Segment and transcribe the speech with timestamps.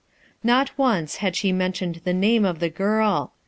[0.43, 3.33] Not once had she mentioned the name of the girl.